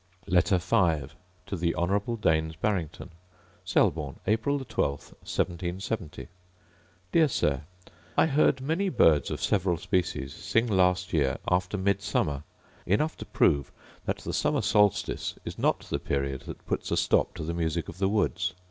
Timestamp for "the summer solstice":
14.17-15.35